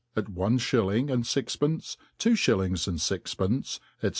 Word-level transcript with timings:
^At 0.17 0.29
One 0.29 0.57
Shilling 0.57 1.11
and 1.11 1.23
Six^ 1.23 1.55
pencei 1.55 1.95
Two 2.17 2.33
Shillings 2.35 2.87
and 2.87 2.97
Sixpena; 2.97 3.79
bfc. 4.01 4.09